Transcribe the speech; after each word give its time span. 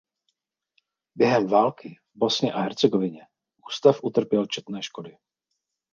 Během 1.15 1.47
války 1.47 1.89
v 1.95 2.01
Bosně 2.19 2.53
a 2.53 2.61
Hercegovině 2.61 3.27
ústav 3.67 4.03
utrpěl 4.03 4.45
četné 4.45 4.83
škody. 4.83 5.17